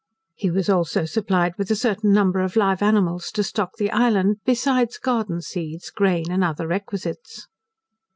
[0.33, 4.37] He was also supplied with a certain number of live animals to stock the island,
[4.43, 7.45] besides garden seeds, grain, and other requisites.